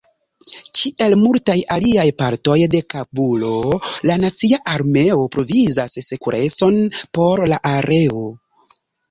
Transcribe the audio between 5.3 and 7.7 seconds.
provizas sekurecon por la